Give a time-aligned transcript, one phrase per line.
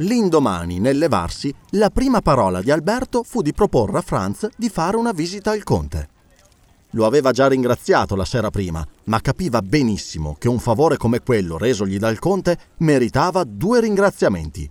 [0.00, 4.96] L'indomani, nel levarsi, la prima parola di Alberto fu di proporre a Franz di fare
[4.96, 6.08] una visita al conte.
[6.92, 11.58] Lo aveva già ringraziato la sera prima, ma capiva benissimo che un favore come quello
[11.58, 14.68] resogli dal conte meritava due ringraziamenti.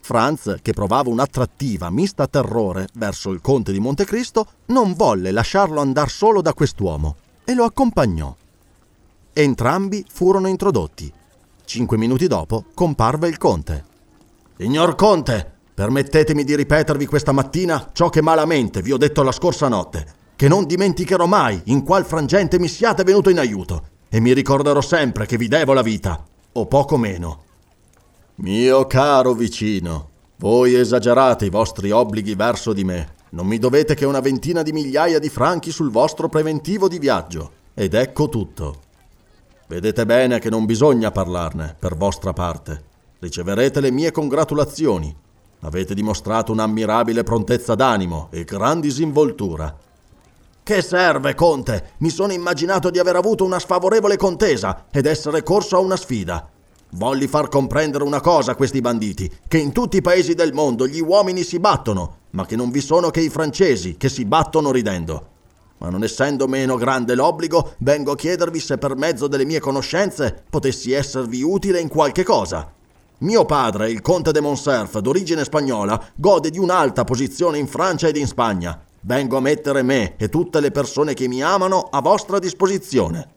[0.00, 6.10] Franz, che provava un'attrattiva mista terrore verso il conte di Montecristo, non volle lasciarlo andar
[6.10, 8.36] solo da quest'uomo e lo accompagnò.
[9.32, 11.10] Entrambi furono introdotti.
[11.64, 13.92] Cinque minuti dopo comparve il conte.
[14.56, 19.68] Signor conte, permettetemi di ripetervi questa mattina ciò che malamente vi ho detto la scorsa
[19.68, 24.32] notte che non dimenticherò mai in qual frangente mi siate venuto in aiuto e mi
[24.32, 26.22] ricorderò sempre che vi devo la vita,
[26.52, 27.42] o poco meno.
[28.36, 33.14] Mio caro vicino, voi esagerate i vostri obblighi verso di me.
[33.30, 37.52] Non mi dovete che una ventina di migliaia di franchi sul vostro preventivo di viaggio.
[37.74, 38.82] Ed ecco tutto.
[39.66, 42.92] Vedete bene che non bisogna parlarne, per vostra parte.
[43.24, 45.16] Riceverete le mie congratulazioni.
[45.60, 49.74] Avete dimostrato un'ammirabile prontezza d'animo e gran disinvoltura.
[50.62, 51.92] Che serve, Conte?
[52.00, 56.46] Mi sono immaginato di aver avuto una sfavorevole contesa ed essere corso a una sfida.
[56.90, 60.86] Volli far comprendere una cosa a questi banditi, che in tutti i paesi del mondo
[60.86, 64.70] gli uomini si battono, ma che non vi sono che i francesi che si battono
[64.70, 65.28] ridendo.
[65.78, 70.44] Ma non essendo meno grande l'obbligo, vengo a chiedervi se per mezzo delle mie conoscenze
[70.50, 72.70] potessi esservi utile in qualche cosa.
[73.18, 78.16] Mio padre, il conte de Monserf, d'origine spagnola, gode di un'alta posizione in Francia ed
[78.16, 78.82] in Spagna.
[79.02, 83.28] Vengo a mettere me e tutte le persone che mi amano a vostra disposizione.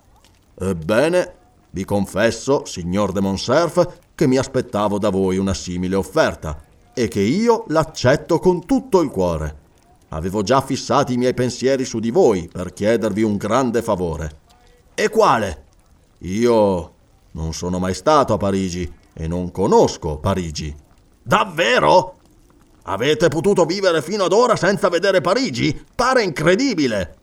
[0.60, 1.34] Ebbene,
[1.70, 6.60] vi confesso, signor de Monserf, che mi aspettavo da voi una simile offerta
[6.92, 9.66] e che io l'accetto con tutto il cuore.
[10.10, 14.40] Avevo già fissati i miei pensieri su di voi per chiedervi un grande favore.
[14.96, 15.66] E quale?
[16.20, 16.94] Io
[17.34, 20.74] non sono mai stato a Parigi e non conosco Parigi.
[21.24, 22.18] Davvero?
[22.84, 25.78] Avete potuto vivere fino ad ora senza vedere Parigi?
[25.96, 27.16] Pare incredibile.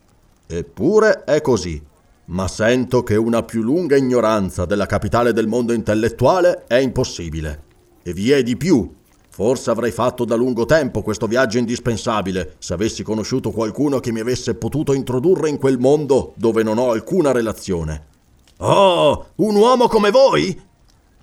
[0.45, 1.81] Eppure è così.
[2.25, 7.63] Ma sento che una più lunga ignoranza della capitale del mondo intellettuale è impossibile.
[8.03, 8.93] E vi è di più.
[9.29, 14.19] Forse avrei fatto da lungo tempo questo viaggio indispensabile se avessi conosciuto qualcuno che mi
[14.19, 18.13] avesse potuto introdurre in quel mondo dove non ho alcuna relazione.
[18.57, 20.57] Oh, un uomo come voi?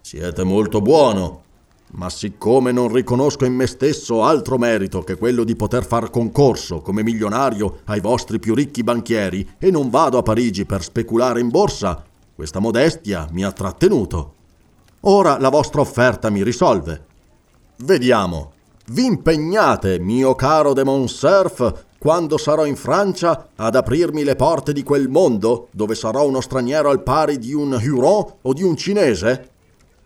[0.05, 1.43] Siete molto buono,
[1.93, 6.81] ma siccome non riconosco in me stesso altro merito che quello di poter far concorso
[6.81, 11.51] come milionario ai vostri più ricchi banchieri e non vado a Parigi per speculare in
[11.51, 12.05] borsa,
[12.35, 14.35] questa modestia mi ha trattenuto.
[15.03, 17.05] Ora la vostra offerta mi risolve.
[17.79, 18.53] Vediamo.
[18.87, 24.83] Vi impegnate, mio caro de Monserf, quando sarò in Francia ad aprirmi le porte di
[24.83, 29.51] quel mondo dove sarò uno straniero al pari di un Huron o di un cinese?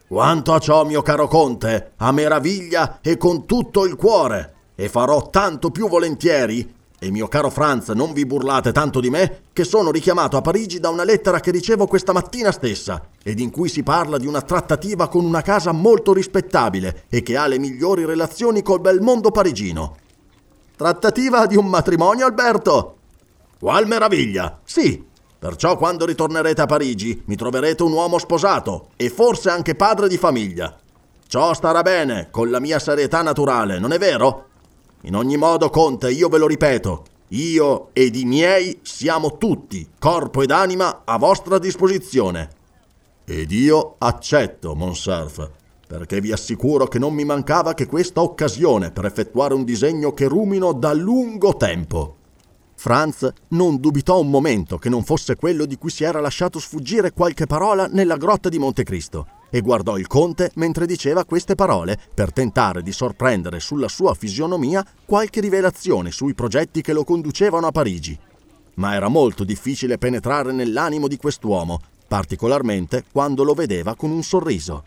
[0.09, 5.31] Quanto a ciò, mio caro conte, a meraviglia e con tutto il cuore, e farò
[5.31, 6.75] tanto più volentieri.
[6.97, 10.79] E mio caro Franz, non vi burlate tanto di me, che sono richiamato a Parigi
[10.79, 14.43] da una lettera che ricevo questa mattina stessa, ed in cui si parla di una
[14.43, 19.33] trattativa con una casa molto rispettabile e che ha le migliori relazioni col bel mondo
[19.33, 19.97] parigino.
[20.77, 22.97] Trattativa di un matrimonio, Alberto?
[23.59, 24.61] Qual meraviglia!
[24.63, 25.05] Sì,
[25.47, 30.17] Perciò quando ritornerete a Parigi mi troverete un uomo sposato e forse anche padre di
[30.17, 30.77] famiglia.
[31.29, 34.47] Ciò starà bene con la mia serietà naturale, non è vero?
[35.03, 40.43] In ogni modo, Conte, io ve lo ripeto, io ed i miei siamo tutti, corpo
[40.43, 42.51] ed anima, a vostra disposizione.
[43.25, 45.49] Ed io accetto, Monserf,
[45.87, 50.27] perché vi assicuro che non mi mancava che questa occasione per effettuare un disegno che
[50.27, 52.17] rumino da lungo tempo.
[52.77, 57.13] Franz non dubitò un momento che non fosse quello di cui si era lasciato sfuggire
[57.13, 62.33] qualche parola nella grotta di Montecristo e guardò il conte mentre diceva queste parole per
[62.33, 68.19] tentare di sorprendere sulla sua fisionomia qualche rivelazione sui progetti che lo conducevano a Parigi.
[68.75, 74.85] Ma era molto difficile penetrare nell'animo di quest'uomo, particolarmente quando lo vedeva con un sorriso.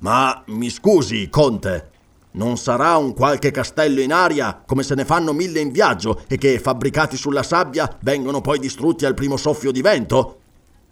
[0.00, 1.90] Ma mi scusi, conte,
[2.32, 6.36] non sarà un qualche castello in aria, come se ne fanno mille in viaggio e
[6.38, 10.38] che, fabbricati sulla sabbia, vengono poi distrutti al primo soffio di vento?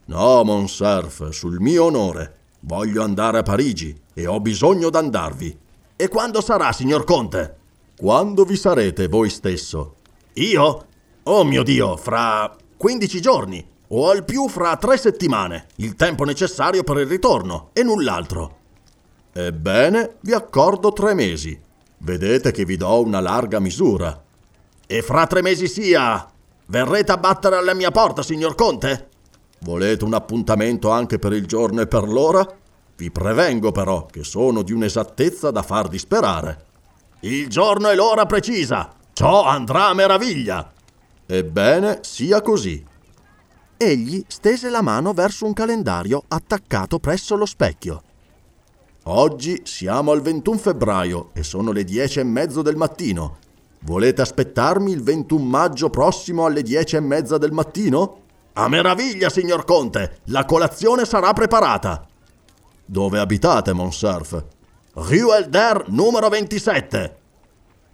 [0.06, 2.36] No, Monserf, sul mio onore.
[2.60, 5.58] Voglio andare a Parigi e ho bisogno d'andarvi.
[5.94, 7.56] E quando sarà, signor Conte?
[7.96, 9.94] Quando vi sarete voi stesso?
[10.34, 10.86] Io?
[11.24, 16.82] Oh mio Dio, fra 15 giorni o al più fra tre settimane, il tempo necessario
[16.82, 18.57] per il ritorno e null'altro.
[19.32, 21.58] Ebbene, vi accordo tre mesi.
[21.98, 24.22] Vedete che vi do una larga misura.
[24.86, 26.28] E fra tre mesi sia.
[26.66, 29.08] Verrete a battere alla mia porta, signor Conte?
[29.60, 32.46] Volete un appuntamento anche per il giorno e per l'ora?
[32.96, 36.66] Vi prevengo però che sono di un'esattezza da far disperare.
[37.20, 38.92] Il giorno e l'ora precisa.
[39.12, 40.72] Ciò andrà a meraviglia.
[41.26, 42.84] Ebbene, sia così.
[43.76, 48.02] Egli stese la mano verso un calendario attaccato presso lo specchio.
[49.10, 53.38] Oggi siamo al 21 febbraio e sono le dieci e mezzo del mattino.
[53.80, 58.20] Volete aspettarmi il 21 maggio prossimo alle dieci e mezza del mattino?
[58.52, 60.18] A meraviglia, signor Conte!
[60.24, 62.06] La colazione sarà preparata.
[62.84, 64.44] Dove abitate, Monsurf?
[64.92, 67.16] Rue Elder numero 27.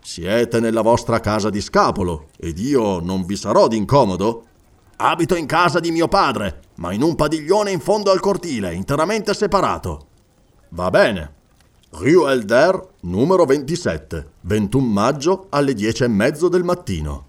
[0.01, 4.47] Siete nella vostra casa di scapolo ed io non vi sarò d'incomodo?
[4.97, 9.33] Abito in casa di mio padre, ma in un padiglione in fondo al cortile, interamente
[9.33, 10.09] separato.
[10.75, 11.33] Va bene.
[11.91, 17.27] Rue Elder, numero 27, 21 maggio alle 10 e mezzo del mattino.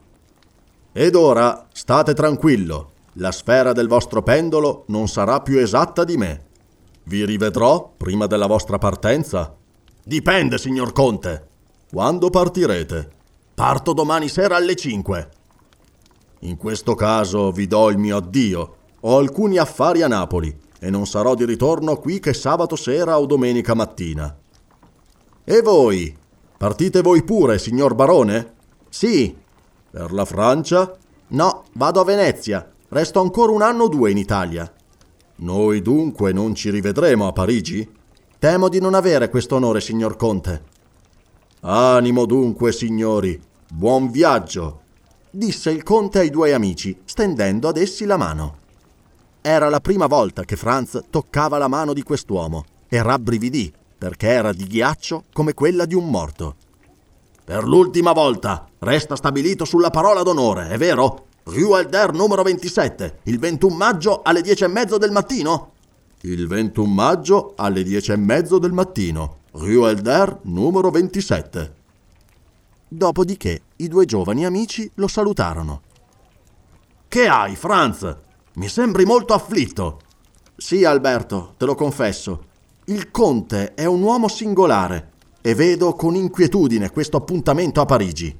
[0.91, 6.43] Ed ora state tranquillo, la sfera del vostro pendolo non sarà più esatta di me.
[7.03, 9.55] Vi rivedrò prima della vostra partenza?
[10.03, 11.47] Dipende, signor Conte.
[11.91, 13.09] Quando partirete?
[13.53, 15.29] Parto domani sera alle 5.
[16.39, 18.75] In questo caso vi do il mio addio.
[19.01, 23.25] Ho alcuni affari a Napoli e non sarò di ritorno qui che sabato sera o
[23.25, 24.37] domenica mattina.
[25.43, 26.15] E voi?
[26.55, 28.53] Partite voi pure, signor barone?
[28.89, 29.35] Sì.
[29.89, 30.95] Per la Francia?
[31.29, 32.71] No, vado a Venezia.
[32.89, 34.71] Resto ancora un anno o due in Italia.
[35.37, 37.89] Noi dunque non ci rivedremo a Parigi?
[38.37, 40.63] Temo di non avere questo onore, signor Conte.
[41.61, 43.41] Animo dunque, signori.
[43.73, 44.81] Buon viaggio,
[45.31, 48.64] disse il conte ai due amici, stendendo ad essi la mano.
[49.47, 54.51] Era la prima volta che Franz toccava la mano di quest'uomo e rabbrividì perché era
[54.51, 56.55] di ghiaccio come quella di un morto.
[57.43, 61.27] Per l'ultima volta, resta stabilito sulla parola d'onore, è vero?
[61.43, 65.73] Rue Elder numero 27, il 21 maggio alle 10 e mezzo del mattino?
[66.21, 71.75] Il 21 maggio alle 10 e mezzo del mattino, Rue Elder numero 27.
[72.87, 75.81] Dopodiché i due giovani amici lo salutarono.
[77.07, 78.23] Che hai, Franz?
[78.55, 79.99] Mi sembri molto afflitto.
[80.55, 82.45] Sì, Alberto, te lo confesso.
[82.85, 88.33] Il conte è un uomo singolare e vedo con inquietudine questo appuntamento a Parigi.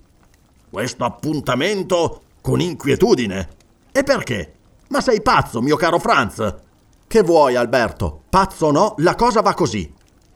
[0.70, 3.50] Questo appuntamento con inquietudine?
[3.92, 4.54] E perché?
[4.88, 6.56] Ma sei pazzo, mio caro Franz?
[7.06, 8.22] Che vuoi, Alberto?
[8.30, 9.94] Pazzo o no, la cosa va così.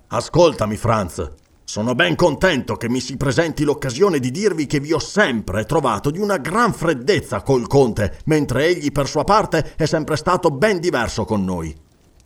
[0.07, 1.31] Ascoltami, Franz.
[1.69, 6.09] Sono ben contento che mi si presenti l'occasione di dirvi che vi ho sempre trovato
[6.09, 10.79] di una gran freddezza col conte, mentre egli per sua parte è sempre stato ben
[10.79, 11.71] diverso con noi.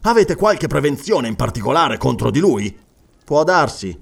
[0.04, 2.74] Avete qualche prevenzione in particolare contro di lui?
[3.26, 4.00] Può darsi.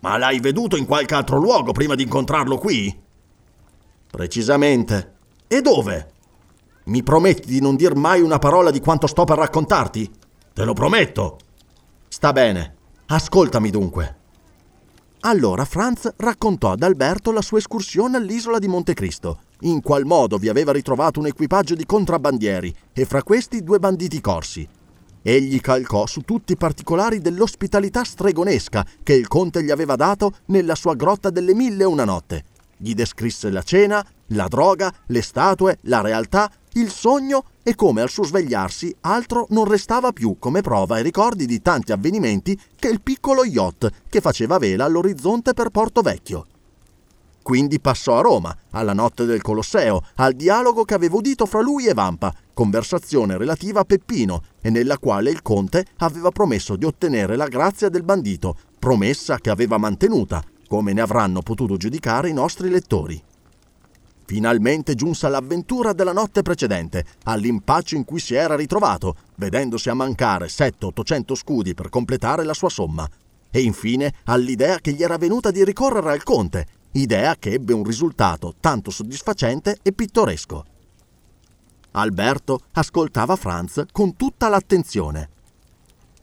[0.00, 2.94] Ma l'hai veduto in qualche altro luogo prima di incontrarlo qui?
[4.10, 5.14] Precisamente.
[5.46, 6.10] E dove?
[6.84, 10.10] Mi prometti di non dir mai una parola di quanto sto per raccontarti?
[10.52, 11.38] Te lo prometto.
[12.08, 12.74] Sta bene.
[13.06, 14.15] Ascoltami dunque.
[15.20, 20.48] Allora Franz raccontò ad Alberto la sua escursione all'isola di Montecristo, in qual modo vi
[20.48, 24.68] aveva ritrovato un equipaggio di contrabbandieri e fra questi due banditi corsi.
[25.22, 30.76] Egli calcò su tutti i particolari dell'ospitalità stregonesca che il conte gli aveva dato nella
[30.76, 32.44] sua grotta delle mille e una notte.
[32.76, 38.10] Gli descrisse la cena, la droga, le statue, la realtà il sogno e come al
[38.10, 43.00] suo svegliarsi altro non restava più come prova e ricordi di tanti avvenimenti che il
[43.00, 46.46] piccolo yacht che faceva vela all'orizzonte per Porto Vecchio.
[47.42, 51.86] quindi passò a Roma, alla notte del Colosseo, al dialogo che aveva udito fra lui
[51.86, 57.36] e Vampa, conversazione relativa a Peppino, e nella quale il conte aveva promesso di ottenere
[57.36, 62.68] la grazia del bandito, promessa che aveva mantenuta, come ne avranno potuto giudicare i nostri
[62.68, 63.22] lettori.
[64.26, 70.48] Finalmente giunse all'avventura della notte precedente, all'impaccio in cui si era ritrovato, vedendosi a mancare
[70.48, 73.08] 700-800 scudi per completare la sua somma,
[73.48, 77.84] e infine all'idea che gli era venuta di ricorrere al conte, idea che ebbe un
[77.84, 80.64] risultato tanto soddisfacente e pittoresco.
[81.92, 85.28] Alberto ascoltava Franz con tutta l'attenzione.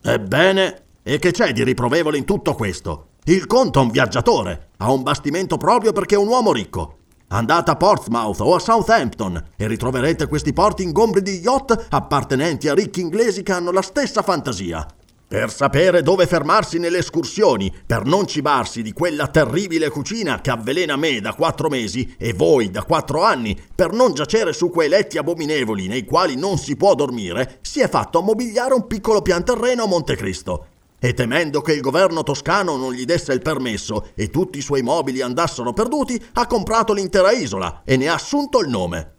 [0.01, 3.07] Ebbene, e che c'è di riprovevole in tutto questo?
[3.23, 6.97] Il conte è un viaggiatore, ha un bastimento proprio perché è un uomo ricco.
[7.33, 12.75] Andate a Portsmouth o a Southampton e ritroverete questi porti ingombri di yacht appartenenti a
[12.75, 14.85] ricchi inglesi che hanno la stessa fantasia.
[15.27, 20.95] Per sapere dove fermarsi nelle escursioni, per non cibarsi di quella terribile cucina che avvelena
[20.95, 25.17] me da quattro mesi e voi da quattro anni, per non giacere su quei letti
[25.17, 29.85] abominevoli nei quali non si può dormire, si è fatto ammobiliare un piccolo pian terreno
[29.85, 30.67] a Montecristo
[31.05, 34.81] e temendo che il governo toscano non gli desse il permesso e tutti i suoi
[34.81, 39.11] mobili andassero perduti, ha comprato l'intera isola e ne ha assunto il nome.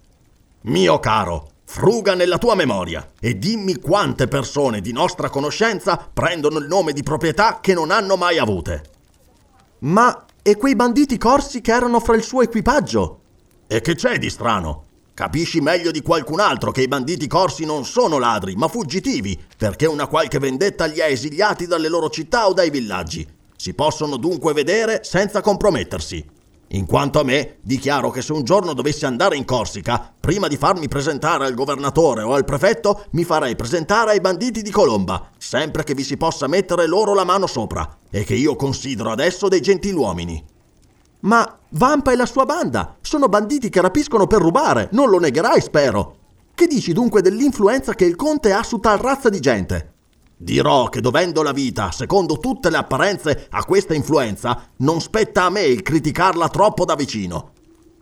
[0.62, 6.69] Mio caro, fruga nella tua memoria e dimmi quante persone di nostra conoscenza prendono il
[6.69, 8.85] nome di proprietà che non hanno mai avute.
[9.81, 13.21] Ma e quei banditi corsi che erano fra il suo equipaggio?
[13.67, 14.85] E che c'è di strano?
[15.14, 19.87] Capisci meglio di qualcun altro che i banditi corsi non sono ladri, ma fuggitivi, perché
[19.87, 23.25] una qualche vendetta li ha esiliati dalle loro città o dai villaggi.
[23.56, 26.33] Si possono dunque vedere senza compromettersi.
[26.68, 30.56] In quanto a me, dichiaro che se un giorno dovessi andare in Corsica, prima di
[30.56, 35.85] farmi presentare al governatore o al prefetto, mi farei presentare ai banditi di Colomba, sempre
[35.85, 39.61] che vi si possa mettere loro la mano sopra, e che io considero adesso dei
[39.61, 40.44] gentiluomini.
[41.21, 45.61] Ma Vampa e la sua banda sono banditi che rapiscono per rubare, non lo negherai,
[45.61, 46.19] spero.
[46.54, 49.93] Che dici dunque dell'influenza che il conte ha su tal razza di gente?
[50.37, 55.50] Dirò che dovendo la vita, secondo tutte le apparenze, a questa influenza, non spetta a
[55.50, 57.50] me il criticarla troppo da vicino.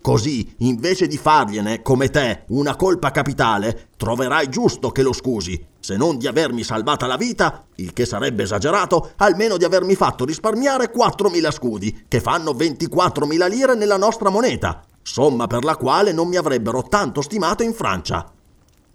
[0.03, 5.97] Così, invece di fargliene, come te, una colpa capitale, troverai giusto che lo scusi, se
[5.97, 10.93] non di avermi salvata la vita, il che sarebbe esagerato, almeno di avermi fatto risparmiare
[10.93, 16.37] 4.000 scudi, che fanno 24.000 lire nella nostra moneta, somma per la quale non mi
[16.37, 18.31] avrebbero tanto stimato in Francia.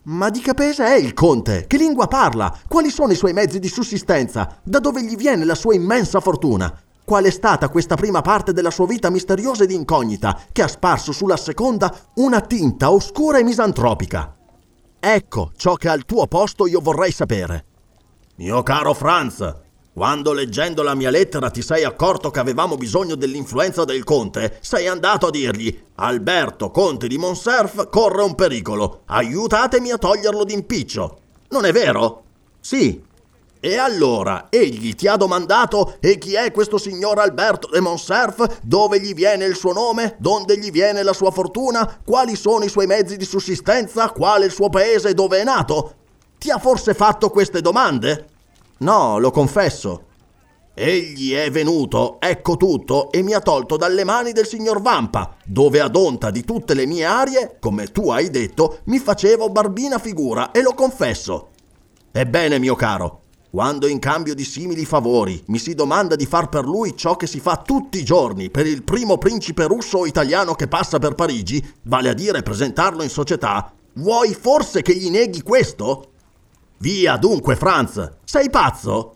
[0.04, 1.66] Ma di che paese è il conte?
[1.68, 2.58] Che lingua parla?
[2.70, 4.58] Quali sono i suoi mezzi di sussistenza?
[4.64, 6.74] Da dove gli viene la sua immensa fortuna?
[7.04, 11.14] qual è stata questa prima parte della sua vita misteriosa ed incognita che ha sparso
[11.14, 14.37] sulla seconda una tinta oscura e misantropica.
[15.10, 17.64] Ecco ciò che al tuo posto io vorrei sapere.
[18.36, 19.56] Mio caro Franz,
[19.94, 24.86] quando leggendo la mia lettera ti sei accorto che avevamo bisogno dell'influenza del conte, sei
[24.86, 31.20] andato a dirgli Alberto, conte di Monserf, corre un pericolo, aiutatemi a toglierlo d'impiccio.
[31.52, 32.24] Non è vero?
[32.60, 33.02] Sì,
[33.60, 39.00] e allora egli ti ha domandato e chi è questo signor Alberto de Monserf, dove
[39.00, 42.88] gli viene il suo nome, donde gli viene la sua fortuna, quali sono i suoi
[42.88, 45.94] mezzi di sussistenza, qual è il suo paese dove è nato?
[46.38, 48.28] Ti ha forse fatto queste domande?
[48.80, 50.04] No, lo confesso.
[50.80, 55.80] Egli è venuto, ecco tutto, e mi ha tolto dalle mani del signor Vampa, dove
[55.80, 60.52] ad onta di tutte le mie arie, come tu hai detto, mi facevo barbina figura,
[60.52, 61.48] e lo confesso.
[62.12, 63.22] Ebbene, mio caro,
[63.58, 67.26] quando in cambio di simili favori mi si domanda di far per lui ciò che
[67.26, 71.16] si fa tutti i giorni per il primo principe russo o italiano che passa per
[71.16, 76.12] Parigi, vale a dire presentarlo in società, vuoi forse che gli neghi questo?
[76.78, 79.16] Via dunque, Franz, sei pazzo?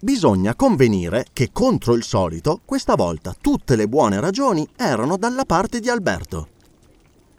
[0.00, 5.80] Bisogna convenire che contro il solito, questa volta tutte le buone ragioni erano dalla parte
[5.80, 6.48] di Alberto.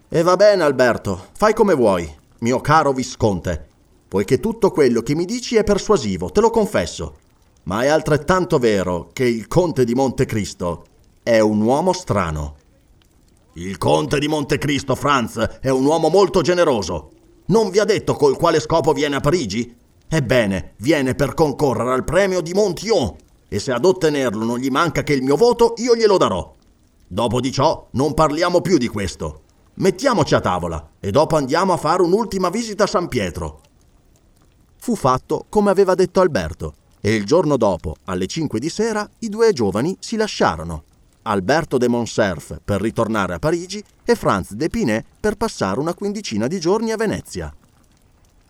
[0.08, 2.08] E va bene, Alberto, fai come vuoi,
[2.42, 3.72] mio caro Visconte
[4.14, 7.16] poiché tutto quello che mi dici è persuasivo, te lo confesso.
[7.64, 10.86] Ma è altrettanto vero che il conte di Montecristo
[11.24, 12.58] è un uomo strano.
[13.54, 17.10] Il conte di Montecristo, Franz, è un uomo molto generoso.
[17.46, 19.76] Non vi ha detto col quale scopo viene a Parigi?
[20.08, 23.16] Ebbene, viene per concorrere al premio di Montillon
[23.50, 26.54] e se ad ottenerlo non gli manca che il mio voto, io glielo darò.
[27.08, 29.42] Dopo di ciò non parliamo più di questo.
[29.78, 33.62] Mettiamoci a tavola e dopo andiamo a fare un'ultima visita a San Pietro
[34.84, 39.30] fu fatto come aveva detto Alberto e il giorno dopo, alle 5 di sera, i
[39.30, 40.84] due giovani si lasciarono.
[41.22, 46.48] Alberto de Monserf per ritornare a Parigi e Franz de Pinet per passare una quindicina
[46.48, 47.56] di giorni a Venezia.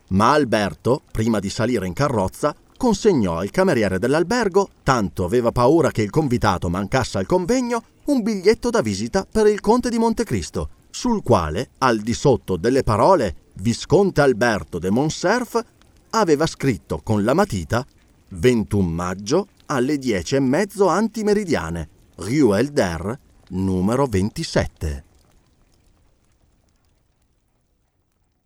[0.08, 6.02] Ma Alberto, prima di salire in carrozza, consegnò al cameriere dell'albergo, tanto aveva paura che
[6.02, 11.22] il convitato mancasse al convegno, un biglietto da visita per il conte di Montecristo, sul
[11.22, 15.64] quale, al di sotto delle parole Visconte Alberto de Monserf,
[16.16, 17.86] aveva scritto con la matita
[18.30, 25.04] 21 maggio alle 10 e mezzo antimeridiane, Rue Elder, numero 27.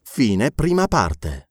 [0.04, 1.47] Fine prima parte.